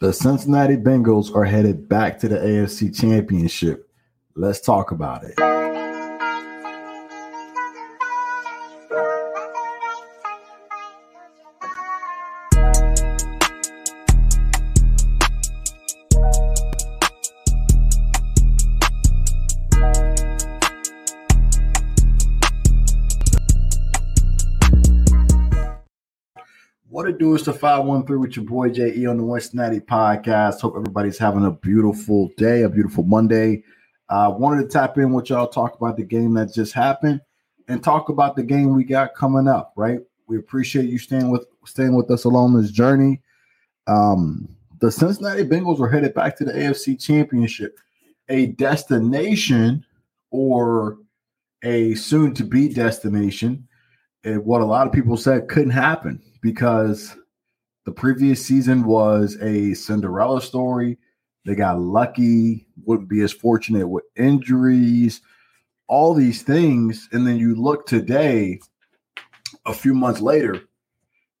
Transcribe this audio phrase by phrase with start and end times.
[0.00, 3.90] The Cincinnati Bengals are headed back to the AFC Championship.
[4.36, 5.57] Let's talk about it.
[27.48, 30.60] The 513 with your boy JE on the Cincinnati podcast.
[30.60, 33.64] Hope everybody's having a beautiful day, a beautiful Monday.
[34.10, 37.22] Uh, wanted to tap in with y'all, talk about the game that just happened,
[37.66, 39.72] and talk about the game we got coming up.
[39.76, 43.22] Right, we appreciate you staying with staying with us along this journey.
[43.86, 44.46] Um,
[44.80, 47.78] the Wincinnati Bengals are headed back to the AFC Championship,
[48.28, 49.86] a destination
[50.30, 50.98] or
[51.62, 53.66] a soon-to-be destination.
[54.22, 57.16] And what a lot of people said couldn't happen because
[57.88, 60.98] the previous season was a Cinderella story.
[61.46, 65.22] They got lucky, wouldn't be as fortunate with injuries,
[65.86, 67.08] all these things.
[67.12, 68.60] And then you look today,
[69.64, 70.60] a few months later,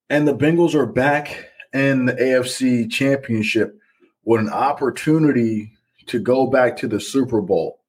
[0.08, 3.78] and the Bengals are back in the AFC championship
[4.24, 5.74] with an opportunity
[6.06, 7.80] to go back to the Super Bowl.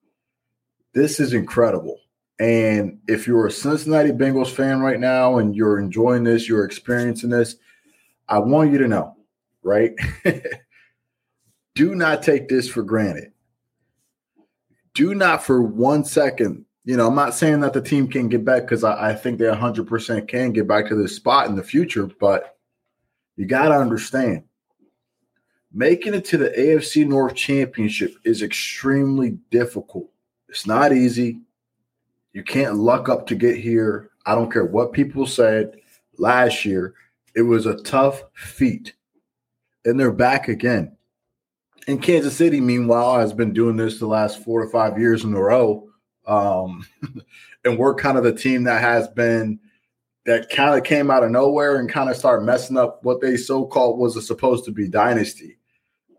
[0.94, 1.98] This is incredible.
[2.42, 7.30] And if you're a Cincinnati Bengals fan right now and you're enjoying this, you're experiencing
[7.30, 7.55] this,
[8.30, 9.17] I want you to know,
[9.63, 9.94] right?
[11.75, 13.31] Do not take this for granted.
[14.94, 18.45] Do not for one second, you know, I'm not saying that the team can get
[18.45, 21.63] back because I, I think they 100% can get back to this spot in the
[21.63, 22.58] future, but
[23.36, 24.43] you got to understand
[25.73, 30.09] making it to the AFC North Championship is extremely difficult.
[30.47, 31.39] It's not easy.
[32.33, 34.09] You can't luck up to get here.
[34.25, 35.77] I don't care what people said
[36.17, 36.93] last year.
[37.35, 38.94] It was a tough feat.
[39.85, 40.95] And they're back again.
[41.88, 45.33] And Kansas City, meanwhile, has been doing this the last four to five years in
[45.33, 45.88] a row.
[46.27, 46.86] Um,
[47.66, 49.59] and we're kind of the team that has been
[50.26, 53.37] that kind of came out of nowhere and kind of started messing up what they
[53.37, 55.58] so called was a supposed to be dynasty.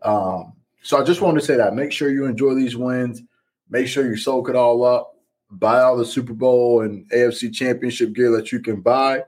[0.01, 3.21] Um, so I just wanted to say that make sure you enjoy these wins,
[3.69, 5.11] make sure you soak it all up
[5.51, 9.23] buy all the Super Bowl and AFC Championship gear that you can buy.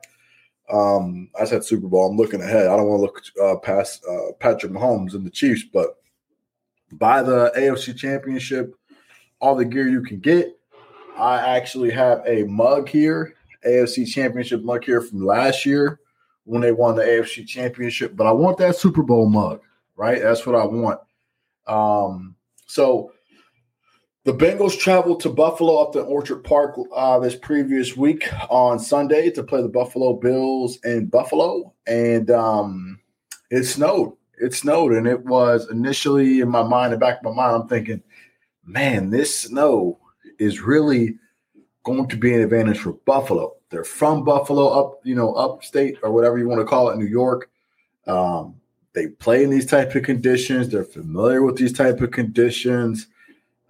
[0.72, 2.10] Um, I said Super Bowl.
[2.10, 2.68] I'm looking ahead.
[2.68, 5.98] I don't want to look uh, past uh, Patrick Mahomes and the Chiefs, but
[6.94, 8.74] buy the AFC Championship,
[9.40, 10.58] all the gear you can get.
[11.18, 13.36] I actually have a mug here,
[13.66, 16.00] AFC Championship mug here from last year
[16.46, 18.16] when they won the AFC Championship.
[18.16, 19.62] But I want that Super Bowl mug,
[19.96, 20.22] right?
[20.22, 21.00] That's what I want.
[21.68, 22.36] Um,
[22.68, 23.12] so
[24.26, 29.30] the Bengals traveled to Buffalo up to Orchard Park uh, this previous week on Sunday
[29.32, 33.00] to play the Buffalo Bills in Buffalo, and um,
[33.52, 34.14] it snowed.
[34.40, 37.68] It snowed, and it was initially in my mind, the back of my mind, I'm
[37.68, 38.02] thinking,
[38.66, 40.00] man, this snow
[40.40, 41.18] is really
[41.84, 43.56] going to be an advantage for Buffalo.
[43.72, 47.06] They're from Buffalo, up you know, upstate or whatever you want to call it, New
[47.06, 47.50] York.
[48.08, 48.56] Um,
[48.94, 50.70] they play in these type of conditions.
[50.70, 53.08] They're familiar with these type of conditions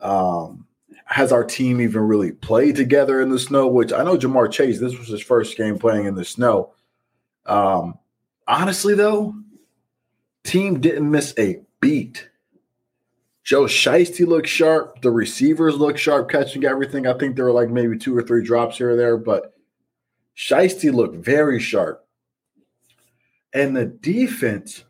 [0.03, 0.67] um,
[1.05, 3.67] has our team even really played together in the snow?
[3.67, 6.73] Which I know Ja'Marr Chase, this was his first game playing in the snow.
[7.45, 7.97] Um,
[8.47, 9.35] honestly, though,
[10.43, 12.29] team didn't miss a beat.
[13.43, 15.01] Joe Shiesty looked sharp.
[15.01, 17.07] The receivers looked sharp, catching everything.
[17.07, 19.53] I think there were like maybe two or three drops here or there, but
[20.37, 22.05] Shiesty looked very sharp.
[23.53, 24.83] And the defense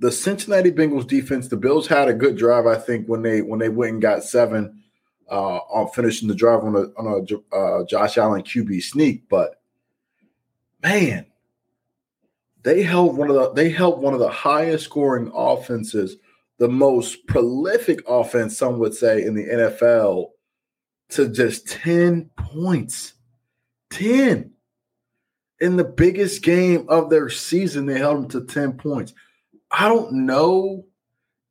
[0.00, 3.60] the Cincinnati Bengals defense, the Bills had a good drive, I think, when they when
[3.60, 4.82] they went and got seven
[5.30, 7.06] uh, on finishing the drive on a on
[7.52, 9.28] a uh, Josh Allen QB sneak.
[9.28, 9.60] But
[10.82, 11.26] man,
[12.62, 16.16] they held one of the they held one of the highest scoring offenses,
[16.58, 20.30] the most prolific offense, some would say, in the NFL,
[21.10, 23.14] to just ten points.
[23.90, 24.50] Ten
[25.60, 29.14] in the biggest game of their season, they held them to ten points.
[29.76, 30.84] I don't know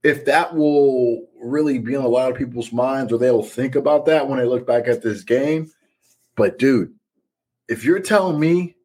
[0.01, 4.05] if that will really be in a lot of people's minds or they'll think about
[4.05, 5.69] that when they look back at this game.
[6.35, 6.93] But dude,
[7.67, 8.75] if you're telling me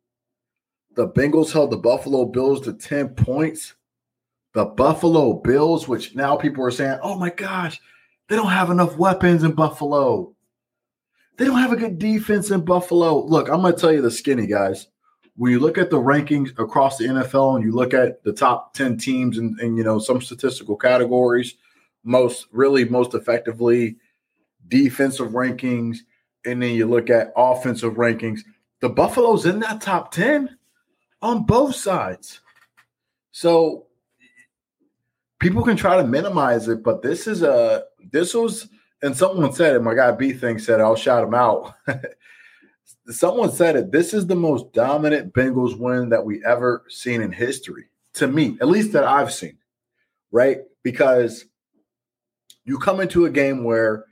[0.97, 3.75] the Bengals held the Buffalo Bills to 10 points,
[4.55, 7.81] the Buffalo Bills, which now people are saying, oh my gosh,
[8.29, 10.35] they don't have enough weapons in Buffalo.
[11.37, 13.25] They don't have a good defense in Buffalo.
[13.25, 14.89] Look, I'm going to tell you the skinny guys
[15.39, 18.75] when you look at the rankings across the NFL and you look at the top
[18.75, 21.55] 10 teams and, you know some statistical categories,
[22.03, 23.97] most really most effectively
[24.67, 25.99] defensive rankings,
[26.45, 28.41] and then you look at offensive rankings,
[28.81, 30.59] the Buffalo's in that top 10
[31.23, 32.41] on both sides.
[33.31, 33.87] So
[35.39, 38.69] people can try to minimize it, but this is a this was
[39.03, 39.83] and someone said it.
[39.83, 41.75] My guy B thing said I'll shout him out.
[43.11, 43.91] someone said it.
[43.91, 47.87] This is the most dominant Bengals win that we ever seen in history.
[48.15, 49.59] To me, at least that I've seen,
[50.31, 50.59] right?
[50.83, 51.45] Because
[52.65, 54.05] you come into a game where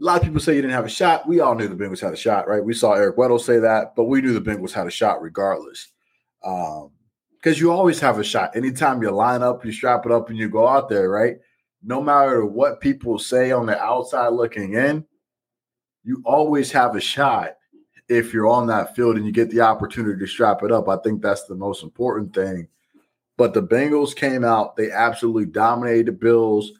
[0.00, 1.28] a lot of people say you didn't have a shot.
[1.28, 2.64] We all knew the Bengals had a shot, right?
[2.64, 5.88] We saw Eric Weddle say that, but we knew the Bengals had a shot regardless.
[6.44, 6.90] Um,
[7.36, 8.56] because you always have a shot.
[8.56, 11.36] Anytime you line up, you strap it up, and you go out there, right?
[11.84, 15.04] No matter what people say on the outside looking in,
[16.02, 17.57] you always have a shot
[18.08, 20.88] if you're on that field and you get the opportunity to strap it up.
[20.88, 22.68] I think that's the most important thing.
[23.36, 26.72] But the Bengals came out, they absolutely dominated the Bills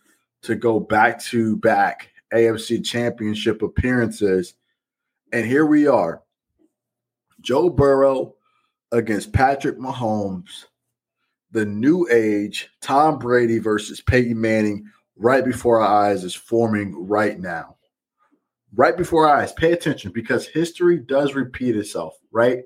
[0.42, 4.54] to go back to back AFC championship appearances.
[5.32, 6.22] And here we are.
[7.40, 8.34] Joe Burrow
[8.90, 10.64] against Patrick Mahomes,
[11.52, 17.38] the new age Tom Brady versus Peyton Manning right before our eyes is forming right
[17.38, 17.76] now.
[18.74, 19.52] Right before our eyes.
[19.52, 22.64] Pay attention because history does repeat itself, right?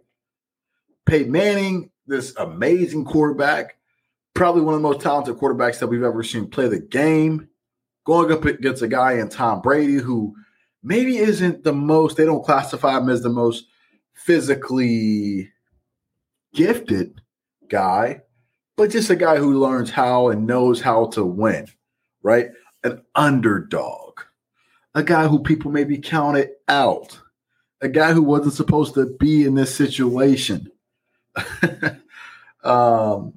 [1.07, 3.77] Peyton Manning, this amazing quarterback,
[4.35, 7.49] probably one of the most talented quarterbacks that we've ever seen play the game,
[8.05, 10.35] going up against a guy in Tom Brady who
[10.83, 13.67] maybe isn't the most, they don't classify him as the most
[14.15, 15.51] physically
[16.55, 17.21] gifted
[17.69, 18.23] guy,
[18.77, 21.67] but just a guy who learns how and knows how to win,
[22.23, 22.49] right?
[22.85, 24.02] An underdog,
[24.95, 27.19] a guy who people maybe counted out,
[27.81, 30.71] a guy who wasn't supposed to be in this situation.
[32.63, 33.35] um,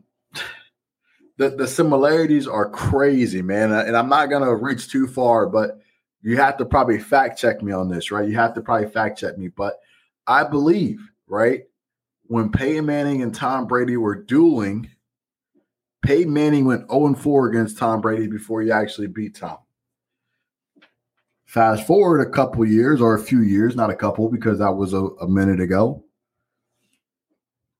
[1.38, 3.72] the, the similarities are crazy, man.
[3.72, 5.80] And I'm not going to reach too far, but
[6.22, 8.28] you have to probably fact check me on this, right?
[8.28, 9.50] You have to probably fact check me.
[9.50, 9.80] But
[10.28, 11.64] I believe, right,
[12.24, 14.90] when Peyton Manning and Tom Brady were dueling,
[16.04, 19.58] Peyton Manning went 0 4 against Tom Brady before he actually beat Tom.
[21.46, 24.94] Fast forward a couple years or a few years, not a couple, because that was
[24.94, 26.04] a, a minute ago.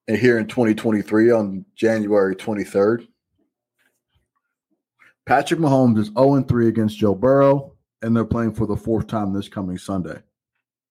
[0.08, 3.08] And here in 2023, on January 23rd,
[5.26, 7.74] Patrick Mahomes is 0 3 against Joe Burrow,
[8.04, 10.20] and they're playing for the fourth time this coming Sunday.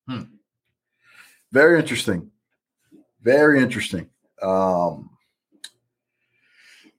[0.08, 0.22] Hmm.
[1.52, 2.32] Very interesting.
[3.22, 4.10] Very interesting.
[4.42, 5.10] Um,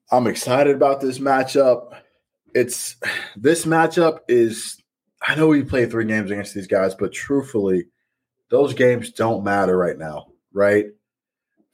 [0.10, 2.00] I'm excited about this matchup.
[2.54, 2.96] It's
[3.36, 4.82] this matchup is
[5.28, 7.86] I know we played three games against these guys, but truthfully,
[8.50, 10.86] those games don't matter right now, right?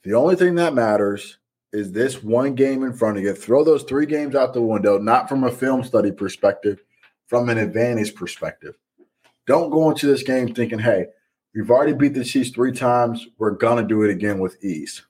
[0.04, 1.38] The only thing that matters
[1.72, 3.34] is this one game in front of you.
[3.34, 6.82] Throw those three games out the window, not from a film study perspective,
[7.26, 8.74] from an advantage perspective.
[9.46, 11.06] Don't go into this game thinking, hey,
[11.54, 13.26] We've already beat the Chiefs three times.
[13.36, 15.02] We're going to do it again with ease.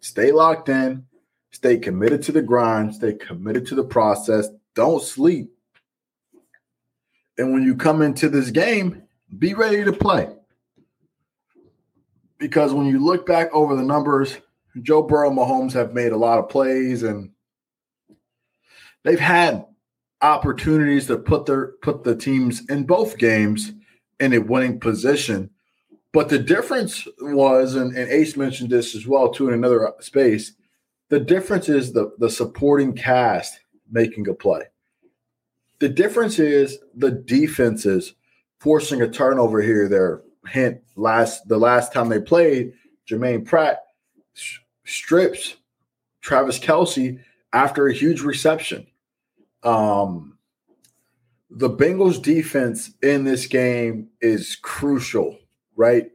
[0.00, 1.04] Stay locked in,
[1.50, 4.48] stay committed to the grind, stay committed to the process.
[4.74, 5.53] Don't sleep.
[7.38, 9.02] And when you come into this game,
[9.38, 10.28] be ready to play.
[12.38, 14.38] Because when you look back over the numbers,
[14.82, 17.30] Joe Burrow and Mahomes have made a lot of plays and
[19.02, 19.64] they've had
[20.20, 23.72] opportunities to put their put the teams in both games
[24.20, 25.50] in a winning position
[26.14, 30.52] but the difference was, and, and Ace mentioned this as well too in another space.
[31.08, 33.58] The difference is the the supporting cast
[33.90, 34.62] making a play.
[35.84, 38.14] The difference is the defenses
[38.58, 39.86] forcing a turnover here.
[39.86, 42.72] There, hint last the last time they played,
[43.06, 43.80] Jermaine Pratt
[44.86, 45.56] strips
[46.22, 47.20] Travis Kelce
[47.52, 48.86] after a huge reception.
[49.62, 50.38] Um,
[51.50, 55.36] the Bengals defense in this game is crucial
[55.76, 56.10] right?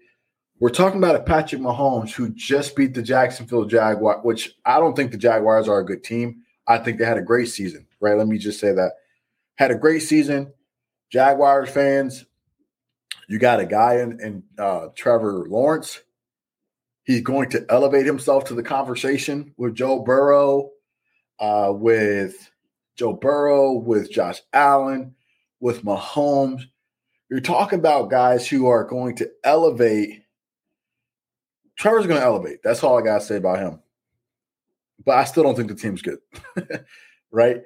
[0.59, 4.95] We're talking about a Patrick Mahomes who just beat the Jacksonville Jaguar, which I don't
[4.95, 6.41] think the Jaguars are a good team.
[6.67, 8.17] I think they had a great season, right?
[8.17, 8.93] Let me just say that.
[9.59, 10.51] Had a great season.
[11.11, 12.25] Jaguars fans,
[13.27, 16.01] you got a guy in, in uh, Trevor Lawrence.
[17.03, 20.71] He's going to elevate himself to the conversation with Joe Burrow,
[21.39, 22.49] uh, with
[22.95, 25.13] Joe Burrow, with Josh Allen,
[25.59, 26.63] with Mahomes
[27.29, 30.23] you're talking about guys who are going to elevate.
[31.77, 32.59] Trevor's going to elevate.
[32.63, 33.79] That's all I got to say about him.
[35.05, 36.19] But I still don't think the team's good.
[37.31, 37.61] right?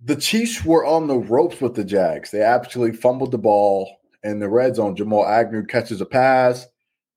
[0.00, 2.30] The Chiefs were on the ropes with the Jags.
[2.30, 4.94] They absolutely fumbled the ball in the red zone.
[4.94, 6.66] Jamal Agnew catches a pass.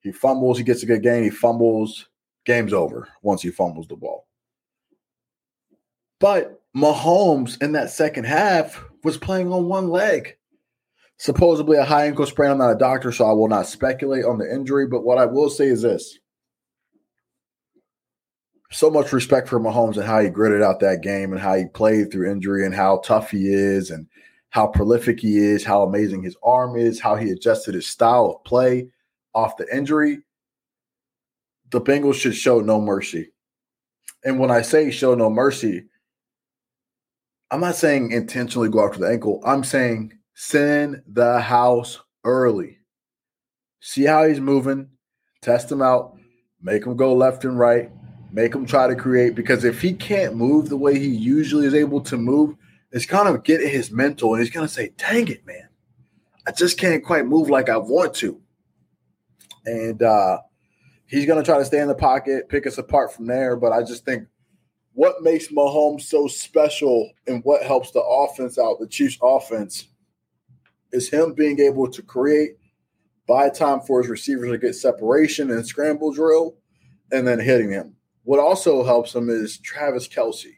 [0.02, 0.58] He fumbles.
[0.58, 1.24] He gets a good game.
[1.24, 2.08] He fumbles.
[2.46, 4.28] Game's over once he fumbles the ball.
[6.20, 10.38] But Mahomes in that second half was playing on one leg
[11.22, 12.50] supposedly a high ankle sprain.
[12.50, 14.88] I'm not a doctor, so I will not speculate on the injury.
[14.88, 16.18] But what I will say is this
[18.72, 21.66] so much respect for Mahomes and how he gritted out that game and how he
[21.66, 24.08] played through injury and how tough he is and
[24.50, 28.44] how prolific he is, how amazing his arm is, how he adjusted his style of
[28.46, 28.90] play
[29.34, 30.20] off the injury.
[31.72, 33.32] The Bengals should show no mercy.
[34.24, 35.86] And when I say show no mercy,
[37.50, 39.42] I'm not saying intentionally go after the ankle.
[39.46, 42.78] I'm saying send the house early.
[43.82, 44.90] See how he's moving,
[45.42, 46.16] test him out,
[46.62, 47.90] make him go left and right,
[48.32, 49.36] make him try to create.
[49.36, 52.56] Because if he can't move the way he usually is able to move,
[52.92, 55.70] it's kind of getting his mental, and he's going to say, "Dang it, man,
[56.46, 58.42] I just can't quite move like I want to."
[59.66, 60.40] And uh,
[61.06, 63.56] he's going to try to stay in the pocket, pick us apart from there.
[63.56, 64.28] But I just think
[64.94, 69.88] what makes Mahomes so special and what helps the offense out, the Chiefs' offense,
[70.92, 72.58] is him being able to create,
[73.28, 76.56] buy time for his receivers to get separation and scramble drill,
[77.12, 77.96] and then hitting him.
[78.24, 80.58] What also helps him is Travis Kelce.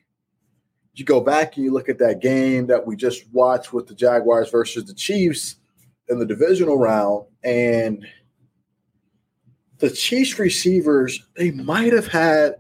[0.94, 3.96] you go back and you look at that game that we just watched with the
[3.96, 5.56] Jaguars versus the Chiefs
[6.10, 8.06] in the divisional round, and
[9.80, 12.56] the Chiefs receivers, they might have had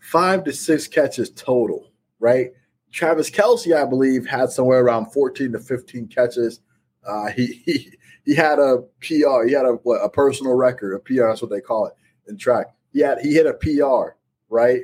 [0.00, 2.50] five to six catches total, right?
[2.92, 6.60] Travis Kelce, I believe, had somewhere around 14 to 15 catches.
[7.06, 7.92] Uh, he, he
[8.24, 11.50] he had a PR, he had a what, a personal record, a PR, that's what
[11.50, 11.94] they call it
[12.28, 12.66] in track.
[12.92, 14.17] He had he hit a PR,
[14.48, 14.82] right,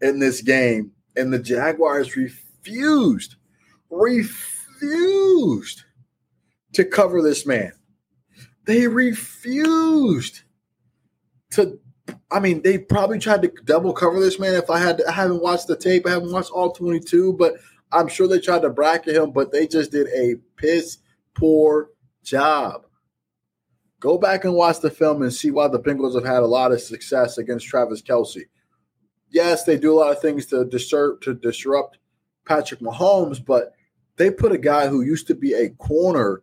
[0.00, 3.36] in this game and the Jaguars refused,
[3.90, 5.84] refused
[6.72, 7.72] to cover this man.
[8.66, 10.42] They refused
[11.52, 11.78] to.
[12.30, 14.54] I mean, they probably tried to double cover this man.
[14.54, 17.54] If I had, to, I haven't watched the tape, I haven't watched all 22, but
[17.92, 20.98] I'm sure they tried to bracket him, but they just did a piss
[21.34, 21.90] poor
[22.24, 22.86] job.
[24.00, 26.72] Go back and watch the film and see why the Bengals have had a lot
[26.72, 28.44] of success against Travis Kelce
[29.30, 31.98] yes, they do a lot of things to to disrupt
[32.46, 33.72] Patrick Mahomes, but
[34.16, 36.42] they put a guy who used to be a corner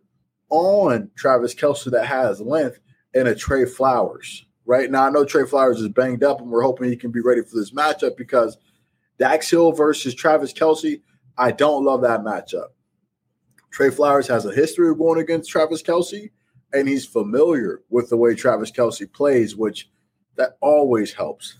[0.50, 2.80] on Travis Kelce that has length
[3.14, 4.44] and a Tre Flowers.
[4.64, 7.20] Right now, I know Tre Flowers is banged up, and we're hoping he can be
[7.20, 8.58] ready for this matchup because
[9.18, 11.02] Dax Hill versus Travis Kelce.
[11.36, 12.68] I don't love that matchup.
[13.70, 16.30] Tre Flowers has a history of going against Travis Kelce,
[16.72, 19.88] and he's familiar with the way Travis Kelce plays, which
[20.36, 21.56] that always helps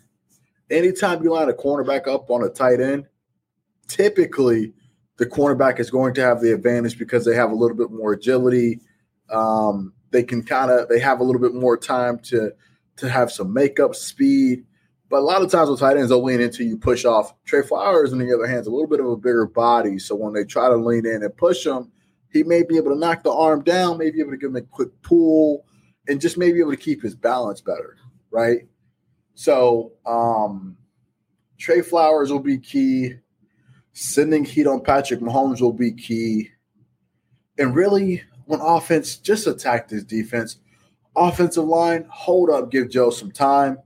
[0.70, 3.06] anytime you line a cornerback up on a tight end,
[3.86, 4.72] typically
[5.16, 8.12] the cornerback is going to have the advantage because they have a little bit more
[8.12, 8.80] agility.
[9.30, 12.52] Um, they can kind of they have a little bit more time to
[12.96, 14.64] to have some makeup speed.
[15.10, 17.32] But a lot of times with tight ends, they'll lean into you push off.
[17.46, 19.98] Tre Flowers, on the other hand, is a little bit of a bigger body.
[19.98, 21.90] So when they try to lean in and push him,
[22.30, 24.62] he may be able to knock the arm down, maybe able to give him a
[24.62, 25.64] quick pull,
[26.08, 27.96] and just maybe able to keep his balance better,
[28.30, 28.68] right?
[29.38, 30.76] So um,
[31.58, 33.14] Tre Flowers will be key.
[33.92, 36.50] Sending heat on Patrick Mahomes will be key.
[37.56, 40.58] And really, when offense, just attack this defense.
[41.14, 43.78] Offensive line, hold up, give Joe some time.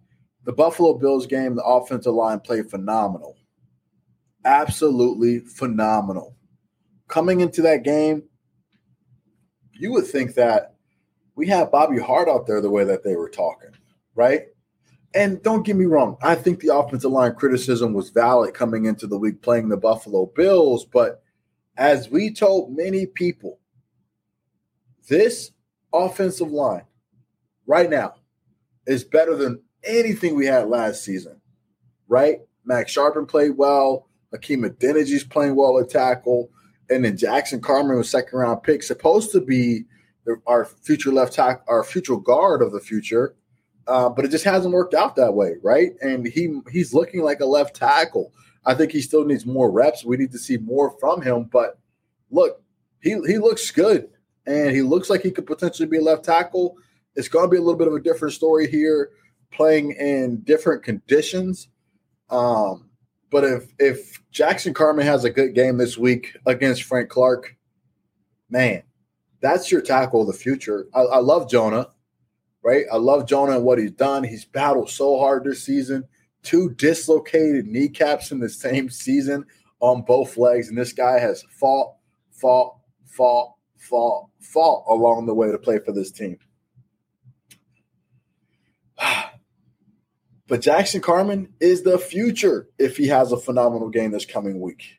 [0.44, 3.36] The Buffalo Bills game, the offensive line played phenomenal.
[4.46, 6.34] Absolutely phenomenal.
[7.08, 8.22] Coming into that game,
[9.74, 10.76] you would think that
[11.34, 13.72] we have Bobby Hart out there the way that they were talking,
[14.14, 14.44] right?
[15.14, 19.06] And don't get me wrong, I think the offensive line criticism was valid coming into
[19.06, 20.86] the week playing the Buffalo Bills.
[20.86, 21.22] But
[21.76, 23.58] as we told many people,
[25.08, 25.50] this
[25.92, 26.84] offensive line
[27.66, 28.14] right now
[28.86, 31.40] is better than anything we had last season,
[32.08, 32.38] right?
[32.64, 34.08] Max Scharping played well.
[34.32, 36.50] Hakeem Adeniji playing well at tackle.
[36.88, 39.84] And then Jackson Carman was second round pick, supposed to be
[40.46, 43.34] our future left tackle, our future guard of the future.
[43.86, 45.92] Uh, but it just hasn't worked out that way, right?
[46.00, 48.32] And he he's looking like a left tackle.
[48.64, 50.04] I think he still needs more reps.
[50.04, 51.44] We need to see more from him.
[51.44, 51.78] But
[52.30, 52.62] look,
[53.00, 54.08] he he looks good,
[54.46, 56.76] and he looks like he could potentially be a left tackle.
[57.16, 59.10] It's going to be a little bit of a different story here,
[59.50, 61.68] playing in different conditions.
[62.30, 62.88] Um,
[63.30, 67.56] but if if Jackson Carman has a good game this week against Frank Clark,
[68.48, 68.84] man,
[69.40, 70.86] that's your tackle of the future.
[70.94, 71.88] I, I love Jonah
[72.62, 72.84] right?
[72.92, 74.24] I love Jonah and what he's done.
[74.24, 76.04] He's battled so hard this season.
[76.42, 79.44] Two dislocated kneecaps in the same season
[79.80, 80.68] on both legs.
[80.68, 81.94] And this guy has fought,
[82.30, 82.76] fought,
[83.06, 86.38] fought, fought, fought along the way to play for this team.
[90.48, 94.98] But Jackson Carman is the future if he has a phenomenal game this coming week.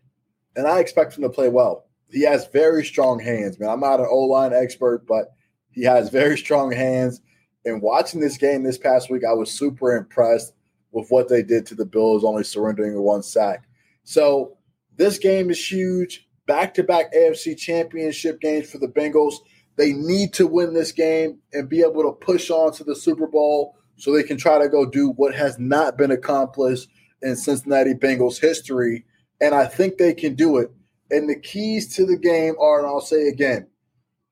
[0.55, 1.85] And I expect him to play well.
[2.09, 3.69] He has very strong hands, man.
[3.69, 5.27] I'm not an O line expert, but
[5.69, 7.21] he has very strong hands.
[7.65, 10.53] And watching this game this past week, I was super impressed
[10.91, 13.63] with what they did to the Bills, only surrendering one sack.
[14.03, 14.57] So
[14.97, 16.27] this game is huge.
[16.45, 19.35] Back to back AFC championship games for the Bengals.
[19.75, 23.27] They need to win this game and be able to push on to the Super
[23.27, 26.89] Bowl so they can try to go do what has not been accomplished
[27.21, 29.05] in Cincinnati Bengals history.
[29.41, 30.69] And I think they can do it.
[31.09, 33.67] And the keys to the game are, and I'll say again,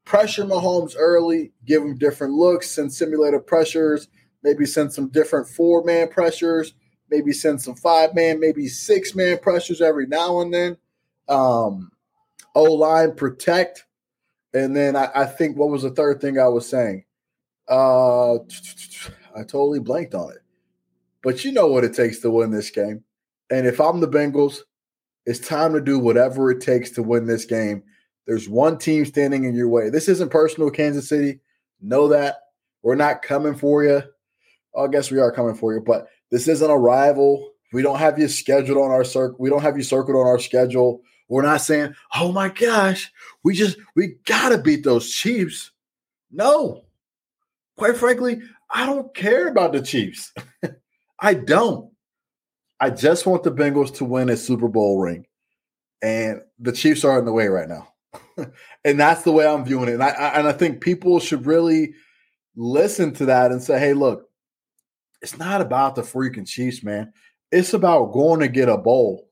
[0.06, 4.08] pressure Mahomes early, give him different looks, send simulated pressures,
[4.44, 6.74] maybe send some different four man pressures,
[7.10, 10.78] maybe send some five man, maybe six man pressures every now and then.
[11.28, 11.92] Um,
[12.56, 13.86] o line protect.
[14.54, 17.06] And then I, I, think what was the third thing I was saying?
[17.70, 20.40] Uh, I totally blanked on it.
[21.24, 23.04] But you know what it takes to win this game.
[23.50, 24.62] And if I'm the Bengals,
[25.26, 27.84] it's time to do whatever it takes to win this game.
[28.28, 29.90] There's one team standing in your way.
[29.90, 31.40] This isn't personal, Kansas City.
[31.82, 32.38] Know that.
[32.84, 34.04] We're not coming for you.
[34.78, 37.52] I guess we are coming for you, but this isn't a rival.
[37.74, 39.38] We don't have you scheduled on our circle.
[39.40, 41.02] We don't have you circled on our schedule.
[41.30, 43.12] We're not saying, "Oh my gosh,
[43.44, 45.72] we just we gotta beat those Chiefs."
[46.32, 46.84] No,
[47.78, 50.34] quite frankly, I don't care about the Chiefs.
[51.20, 51.92] I don't.
[52.80, 55.26] I just want the Bengals to win a Super Bowl ring,
[56.02, 57.94] and the Chiefs are in the way right now,
[58.86, 59.94] and that's the way I'm viewing it.
[59.94, 61.94] And I, I and I think people should really
[62.56, 64.30] listen to that and say, "Hey, look,
[65.22, 67.14] it's not about the freaking Chiefs, man.
[67.52, 69.30] It's about going to get a bowl,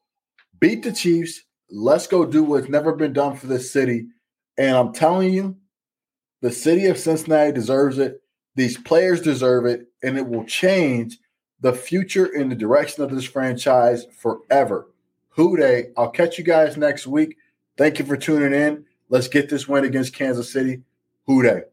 [0.60, 1.44] beat the Chiefs.
[1.70, 4.08] Let's go do what's never been done for this city.
[4.58, 5.56] And I'm telling you,
[6.42, 8.22] the city of Cincinnati deserves it.
[8.56, 11.18] These players deserve it, and it will change
[11.62, 14.88] the future in the direction of this franchise forever.
[15.30, 15.90] Who Dey?
[15.98, 17.38] I'll catch you guys next week.
[17.78, 18.86] Thank you for tuning in.
[19.10, 20.84] Let's get this win against Kansas City.
[21.26, 21.64] Who Dey?